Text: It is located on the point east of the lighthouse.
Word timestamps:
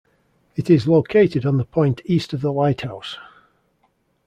It 0.55 0.67
is 0.71 0.87
located 0.87 1.45
on 1.45 1.57
the 1.57 1.63
point 1.63 2.01
east 2.05 2.33
of 2.33 2.41
the 2.41 2.51
lighthouse. 2.51 3.19